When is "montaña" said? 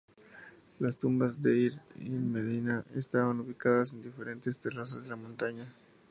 5.15-5.75